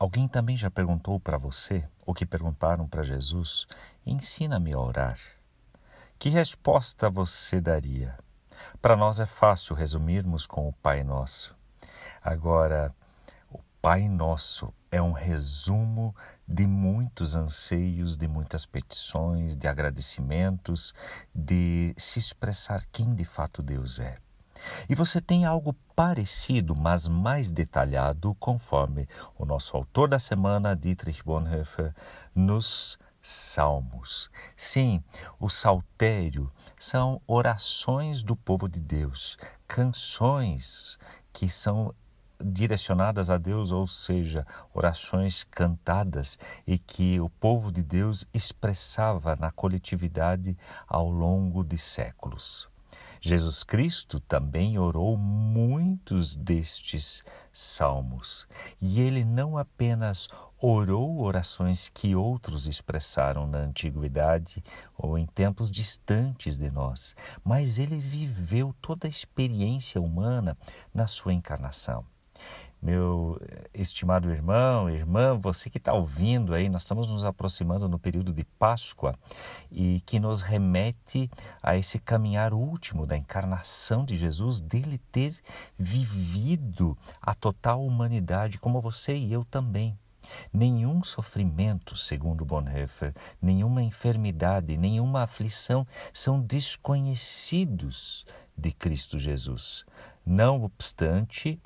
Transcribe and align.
Alguém 0.00 0.26
também 0.26 0.56
já 0.56 0.70
perguntou 0.70 1.20
para 1.20 1.36
você, 1.36 1.86
ou 2.06 2.14
que 2.14 2.24
perguntaram 2.24 2.88
para 2.88 3.02
Jesus, 3.02 3.66
ensina-me 4.06 4.72
a 4.72 4.78
orar. 4.78 5.18
Que 6.18 6.30
resposta 6.30 7.10
você 7.10 7.60
daria? 7.60 8.18
Para 8.80 8.96
nós 8.96 9.20
é 9.20 9.26
fácil 9.26 9.76
resumirmos 9.76 10.46
com 10.46 10.66
o 10.66 10.72
Pai 10.72 11.04
Nosso. 11.04 11.54
Agora, 12.22 12.94
o 13.50 13.58
Pai 13.82 14.08
Nosso 14.08 14.72
é 14.90 15.02
um 15.02 15.12
resumo 15.12 16.16
de 16.48 16.66
muitos 16.66 17.36
anseios, 17.36 18.16
de 18.16 18.26
muitas 18.26 18.64
petições, 18.64 19.54
de 19.54 19.68
agradecimentos, 19.68 20.94
de 21.34 21.94
se 21.98 22.18
expressar 22.18 22.86
quem 22.90 23.14
de 23.14 23.26
fato 23.26 23.62
Deus 23.62 23.98
é. 23.98 24.16
E 24.88 24.94
você 24.94 25.20
tem 25.20 25.44
algo 25.44 25.74
parecido, 25.94 26.74
mas 26.74 27.06
mais 27.06 27.50
detalhado, 27.50 28.34
conforme 28.38 29.08
o 29.38 29.44
nosso 29.44 29.76
autor 29.76 30.08
da 30.08 30.18
semana, 30.18 30.76
Dietrich 30.76 31.22
Bonhoeffer, 31.24 31.94
nos 32.34 32.98
Salmos. 33.22 34.30
Sim, 34.56 35.04
o 35.38 35.50
saltério 35.50 36.50
são 36.78 37.20
orações 37.26 38.22
do 38.22 38.34
povo 38.34 38.66
de 38.66 38.80
Deus, 38.80 39.36
canções 39.68 40.98
que 41.30 41.46
são 41.46 41.94
direcionadas 42.42 43.28
a 43.28 43.36
Deus, 43.36 43.72
ou 43.72 43.86
seja, 43.86 44.46
orações 44.72 45.44
cantadas 45.44 46.38
e 46.66 46.78
que 46.78 47.20
o 47.20 47.28
povo 47.28 47.70
de 47.70 47.82
Deus 47.82 48.24
expressava 48.32 49.36
na 49.36 49.50
coletividade 49.50 50.56
ao 50.88 51.10
longo 51.10 51.62
de 51.62 51.76
séculos. 51.76 52.69
Jesus 53.22 53.62
Cristo 53.62 54.18
também 54.18 54.78
orou 54.78 55.14
muitos 55.14 56.34
destes 56.34 57.22
salmos, 57.52 58.48
e 58.80 59.00
ele 59.00 59.24
não 59.24 59.58
apenas 59.58 60.26
orou 60.58 61.20
orações 61.20 61.90
que 61.90 62.16
outros 62.16 62.66
expressaram 62.66 63.46
na 63.46 63.58
antiguidade 63.58 64.64
ou 64.96 65.18
em 65.18 65.26
tempos 65.26 65.70
distantes 65.70 66.56
de 66.56 66.70
nós, 66.70 67.14
mas 67.44 67.78
ele 67.78 67.98
viveu 67.98 68.74
toda 68.80 69.06
a 69.06 69.10
experiência 69.10 70.00
humana 70.00 70.56
na 70.94 71.06
sua 71.06 71.34
encarnação 71.34 72.06
meu 72.82 73.40
estimado 73.74 74.30
irmão, 74.30 74.88
irmã, 74.88 75.38
você 75.38 75.68
que 75.68 75.78
está 75.78 75.92
ouvindo 75.92 76.54
aí, 76.54 76.68
nós 76.68 76.82
estamos 76.82 77.10
nos 77.10 77.24
aproximando 77.24 77.88
no 77.88 77.98
período 77.98 78.32
de 78.32 78.44
Páscoa 78.44 79.14
e 79.70 80.00
que 80.00 80.18
nos 80.18 80.40
remete 80.40 81.30
a 81.62 81.76
esse 81.76 81.98
caminhar 81.98 82.54
último 82.54 83.06
da 83.06 83.16
encarnação 83.16 84.04
de 84.04 84.16
Jesus, 84.16 84.60
dele 84.60 84.98
ter 85.12 85.36
vivido 85.78 86.96
a 87.20 87.34
total 87.34 87.84
humanidade 87.84 88.58
como 88.58 88.80
você 88.80 89.14
e 89.14 89.32
eu 89.32 89.44
também. 89.44 89.96
Nenhum 90.52 91.02
sofrimento, 91.02 91.96
segundo 91.96 92.44
Bonhoeffer, 92.44 93.14
nenhuma 93.40 93.82
enfermidade, 93.82 94.76
nenhuma 94.76 95.22
aflição 95.22 95.86
são 96.12 96.40
desconhecidos 96.40 98.26
de 98.56 98.70
Cristo 98.72 99.18
Jesus. 99.18 99.84
Não 100.24 100.62
obstante, 100.62 101.60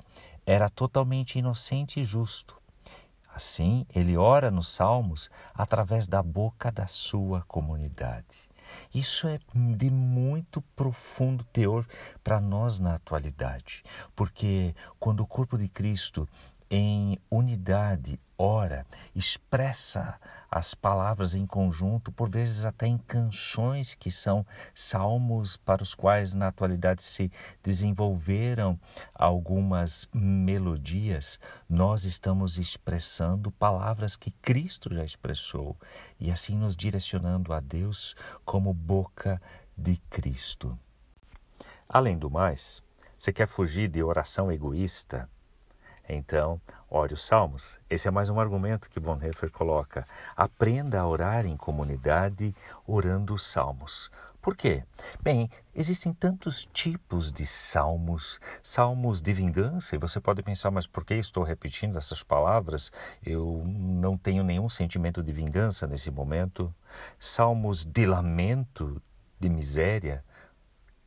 era 0.45 0.69
totalmente 0.69 1.39
inocente 1.39 1.99
e 1.99 2.05
justo. 2.05 2.55
Assim, 3.33 3.85
ele 3.93 4.15
ora 4.15 4.49
nos 4.49 4.69
Salmos 4.69 5.29
através 5.53 6.07
da 6.07 6.23
boca 6.23 6.71
da 6.71 6.87
sua 6.87 7.41
comunidade. 7.41 8.39
Isso 8.93 9.27
é 9.27 9.39
de 9.53 9.89
muito 9.89 10.61
profundo 10.75 11.43
teor 11.45 11.85
para 12.23 12.39
nós 12.39 12.79
na 12.79 12.95
atualidade, 12.95 13.83
porque 14.15 14.73
quando 14.99 15.21
o 15.21 15.27
corpo 15.27 15.57
de 15.57 15.67
Cristo 15.67 16.27
em 16.69 17.19
unidade, 17.29 18.19
ora, 18.37 18.85
expressa 19.15 20.19
as 20.49 20.73
palavras 20.73 21.35
em 21.35 21.45
conjunto, 21.45 22.11
por 22.11 22.29
vezes 22.29 22.63
até 22.63 22.87
em 22.87 22.97
canções 22.97 23.93
que 23.93 24.09
são 24.09 24.45
salmos 24.73 25.57
para 25.57 25.83
os 25.83 25.93
quais 25.93 26.33
na 26.33 26.47
atualidade 26.47 27.03
se 27.03 27.31
desenvolveram 27.61 28.79
algumas 29.13 30.07
melodias, 30.13 31.39
nós 31.69 32.05
estamos 32.05 32.57
expressando 32.57 33.51
palavras 33.51 34.15
que 34.15 34.31
Cristo 34.31 34.93
já 34.93 35.03
expressou 35.03 35.75
e 36.19 36.31
assim 36.31 36.55
nos 36.55 36.75
direcionando 36.75 37.51
a 37.51 37.59
Deus 37.59 38.15
como 38.45 38.73
boca 38.73 39.41
de 39.77 39.97
Cristo. 40.09 40.77
Além 41.87 42.17
do 42.17 42.29
mais, 42.29 42.81
você 43.17 43.33
quer 43.33 43.47
fugir 43.47 43.87
de 43.87 44.01
oração 44.01 44.51
egoísta? 44.51 45.29
Então, 46.07 46.61
ore 46.89 47.13
os 47.13 47.23
salmos. 47.23 47.79
Esse 47.89 48.07
é 48.07 48.11
mais 48.11 48.29
um 48.29 48.39
argumento 48.39 48.89
que 48.89 48.99
Bonhoeffer 48.99 49.51
coloca. 49.51 50.05
Aprenda 50.35 51.01
a 51.01 51.07
orar 51.07 51.45
em 51.45 51.57
comunidade 51.57 52.55
orando 52.85 53.33
os 53.33 53.45
salmos. 53.45 54.11
Por 54.45 54.55
quê? 54.55 54.83
Bem, 55.23 55.49
existem 55.73 56.13
tantos 56.13 56.69
tipos 56.71 57.31
de 57.31 57.47
salmos, 57.47 58.39
salmos 58.61 59.19
de 59.19 59.33
vingança, 59.33 59.95
e 59.95 59.97
você 59.97 60.21
pode 60.21 60.43
pensar, 60.43 60.69
mas 60.69 60.85
por 60.85 61.03
que 61.03 61.15
estou 61.15 61.43
repetindo 61.43 61.97
essas 61.97 62.21
palavras? 62.21 62.91
Eu 63.25 63.63
não 63.65 64.15
tenho 64.15 64.43
nenhum 64.43 64.69
sentimento 64.69 65.23
de 65.23 65.31
vingança 65.31 65.87
nesse 65.87 66.11
momento. 66.11 66.71
Salmos 67.17 67.83
de 67.83 68.05
lamento, 68.05 69.01
de 69.39 69.49
miséria, 69.49 70.23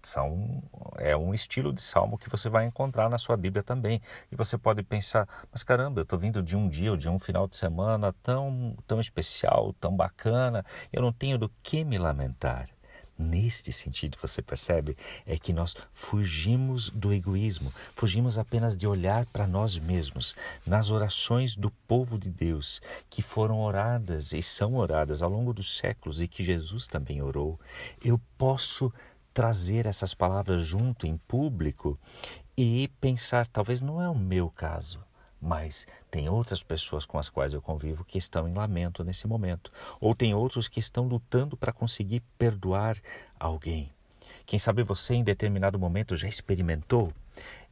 são, 0.06 0.62
é 0.97 1.16
um 1.16 1.34
estilo 1.34 1.72
de 1.72 1.81
salmo 1.81 2.19
que 2.19 2.31
você 2.31 2.48
vai 2.48 2.66
encontrar 2.66 3.09
na 3.09 3.19
sua 3.19 3.36
Bíblia 3.36 3.62
também. 3.62 4.00
E 4.31 4.36
você 4.36 4.56
pode 4.56 4.82
pensar, 4.82 5.28
mas 5.50 5.62
caramba, 5.62 6.00
eu 6.00 6.03
estou 6.04 6.19
vindo 6.19 6.42
de 6.42 6.56
um 6.56 6.69
dia 6.69 6.91
ou 6.91 6.97
de 6.97 7.09
um 7.09 7.19
final 7.19 7.48
de 7.48 7.56
semana 7.56 8.12
tão, 8.22 8.76
tão 8.87 9.00
especial, 9.00 9.75
tão 9.81 9.97
bacana, 9.97 10.64
eu 10.92 11.03
não 11.03 11.12
tenho 11.12 11.38
do 11.38 11.50
que 11.62 11.84
me 11.84 11.98
lamentar. 11.98 12.69
Neste 13.19 13.72
sentido, 13.72 14.16
você 14.22 14.41
percebe, 14.41 14.97
é 15.26 15.37
que 15.37 15.53
nós 15.53 15.75
fugimos 15.92 16.88
do 16.91 17.12
egoísmo, 17.12 17.75
fugimos 17.92 18.38
apenas 18.38 18.76
de 18.76 18.87
olhar 18.87 19.26
para 19.26 19.44
nós 19.44 19.76
mesmos. 19.76 20.37
Nas 20.64 20.92
orações 20.92 21.56
do 21.56 21.69
povo 21.88 22.16
de 22.16 22.31
Deus, 22.31 22.81
que 23.10 23.20
foram 23.20 23.58
oradas 23.58 24.32
e 24.32 24.41
são 24.41 24.76
oradas 24.76 25.20
ao 25.20 25.28
longo 25.28 25.53
dos 25.53 25.78
séculos 25.78 26.22
e 26.22 26.28
que 26.28 26.44
Jesus 26.44 26.87
também 26.87 27.20
orou, 27.20 27.58
eu 28.04 28.20
posso 28.38 28.92
trazer 29.38 29.87
essas 29.87 30.15
palavras 30.15 30.62
junto 30.62 31.06
em 31.06 31.16
público 31.16 31.97
e 32.56 32.88
pensar, 33.00 33.47
talvez 33.47 33.81
não 33.81 34.03
é 34.03 34.09
o 34.09 34.15
meu 34.19 34.50
caso, 34.50 34.99
mas 35.41 35.87
tem 36.10 36.28
outras 36.28 36.60
pessoas 36.60 37.06
com 37.06 37.21
as 37.21 37.28
quais 37.28 37.53
eu 37.53 37.62
convivo 37.62 38.04
que 38.04 38.19
estão 38.19 38.49
em 38.49 38.53
lamento 38.53 39.04
nesse 39.04 39.28
momento, 39.28 39.71
ou 40.00 40.12
tem 40.12 40.34
outros 40.34 40.66
que 40.66 40.81
estão 40.81 41.06
lutando 41.06 41.56
para 41.56 41.72
conseguir 41.72 42.19
perdoar 42.37 42.99
alguém. 43.38 43.93
Quem 44.44 44.59
sabe 44.59 44.82
você 44.82 45.15
em 45.15 45.22
determinado 45.22 45.78
momento 45.78 46.16
já 46.16 46.26
experimentou 46.26 47.12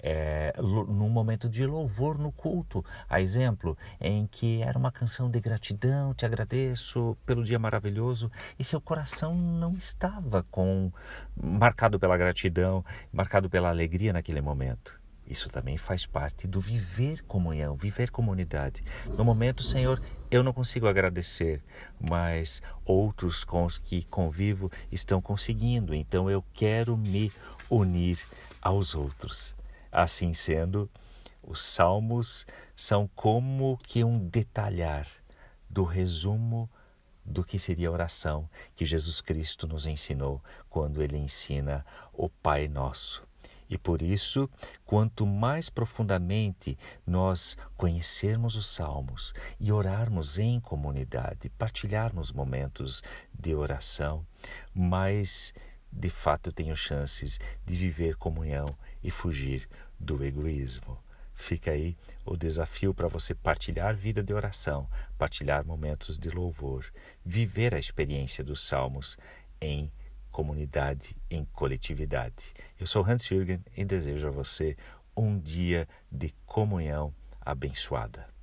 é, 0.08 0.52
num 0.62 1.08
momento 1.08 1.48
de 1.48 1.66
louvor 1.66 2.16
no 2.16 2.30
culto, 2.30 2.84
a 3.10 3.20
exemplo, 3.20 3.76
em 4.00 4.24
que 4.28 4.62
era 4.62 4.78
uma 4.78 4.92
canção 4.92 5.28
de 5.28 5.40
gratidão, 5.40 6.14
te 6.14 6.24
agradeço 6.24 7.16
pelo 7.26 7.42
dia 7.42 7.58
maravilhoso, 7.58 8.30
e 8.56 8.62
seu 8.62 8.80
coração 8.80 9.34
não 9.34 9.74
estava 9.74 10.44
com 10.44 10.92
marcado 11.36 11.98
pela 11.98 12.16
gratidão, 12.16 12.84
marcado 13.12 13.50
pela 13.50 13.68
alegria 13.68 14.12
naquele 14.12 14.40
momento. 14.40 14.96
Isso 15.26 15.50
também 15.50 15.76
faz 15.76 16.06
parte 16.06 16.46
do 16.46 16.60
viver 16.60 17.24
comunhão, 17.24 17.74
viver 17.74 18.12
comunidade. 18.12 18.84
No 19.18 19.24
momento, 19.24 19.64
Senhor, 19.64 20.00
eu 20.30 20.44
não 20.44 20.52
consigo 20.52 20.86
agradecer, 20.86 21.60
mas 21.98 22.62
outros 22.84 23.42
com 23.42 23.64
os 23.64 23.76
que 23.76 24.04
convivo 24.04 24.70
estão 24.92 25.20
conseguindo, 25.20 25.92
então 25.92 26.30
eu 26.30 26.44
quero 26.54 26.96
me 26.96 27.32
unir 27.68 28.20
aos 28.62 28.94
outros. 28.94 29.56
Assim 29.96 30.34
sendo, 30.34 30.90
os 31.42 31.62
salmos 31.62 32.46
são 32.76 33.08
como 33.14 33.78
que 33.78 34.04
um 34.04 34.28
detalhar 34.28 35.09
do 35.71 35.84
resumo 35.84 36.68
do 37.24 37.42
que 37.42 37.59
seria 37.59 37.88
a 37.88 37.92
oração 37.92 38.47
que 38.74 38.84
Jesus 38.84 39.22
Cristo 39.22 39.66
nos 39.66 39.86
ensinou 39.86 40.44
quando 40.68 41.03
ele 41.03 41.16
ensina 41.16 41.82
o 42.12 42.28
Pai 42.28 42.68
Nosso. 42.68 43.26
E 43.71 43.78
por 43.78 44.03
isso, 44.03 44.50
quanto 44.84 45.24
mais 45.24 45.71
profundamente 45.71 46.76
nós 47.06 47.56
conhecermos 47.74 48.54
os 48.54 48.66
salmos 48.66 49.32
e 49.59 49.72
orarmos 49.72 50.38
em 50.38 50.60
comunidade, 50.60 51.48
partilharmos 51.48 52.32
momentos 52.32 53.03
de 53.32 53.54
oração, 53.54 54.26
mais 54.74 55.54
de 55.91 56.10
fato 56.10 56.53
tenho 56.53 56.76
chances 56.76 57.41
de 57.65 57.74
viver 57.74 58.16
comunhão 58.16 58.76
e 59.03 59.10
fugir 59.10 59.66
do 59.98 60.25
egoísmo. 60.25 60.98
Fica 61.34 61.71
aí 61.71 61.97
o 62.25 62.37
desafio 62.37 62.95
para 62.95 63.09
você 63.09 63.34
partilhar 63.34 63.95
vida 63.95 64.22
de 64.22 64.33
oração, 64.33 64.89
partilhar 65.19 65.65
momentos 65.65 66.19
de 66.19 66.31
louvor, 66.31 66.84
viver 67.25 67.75
a 67.75 67.78
experiência 67.78 68.43
dos 68.43 68.66
salmos 68.66 69.19
em 69.60 69.93
comunidade, 70.31 71.16
em 71.31 71.45
coletividade. 71.45 72.53
Eu 72.78 72.87
sou 72.87 73.04
Hans 73.04 73.27
Jürgen 73.27 73.63
e 73.77 73.84
desejo 73.84 74.28
a 74.28 74.31
você 74.31 74.77
um 75.16 75.39
dia 75.39 75.89
de 76.10 76.34
comunhão 76.47 77.15
abençoada. 77.41 78.35